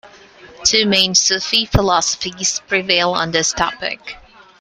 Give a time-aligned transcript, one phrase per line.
[0.63, 4.17] Two main Sufi philosophies prevail on this topic.